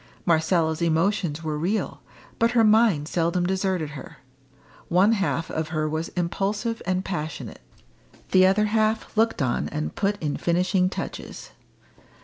[0.25, 2.01] Marcella's emotions were real,
[2.39, 4.17] but her mind seldom deserted her.
[4.87, 7.61] One half of her was impulsive and passionate;
[8.31, 11.51] the other half looked on and put in finishing touches.